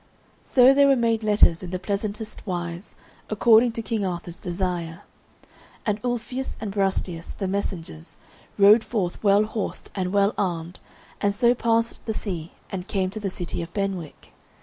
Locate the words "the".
1.69-1.77, 7.37-7.47, 12.07-12.13, 13.19-13.29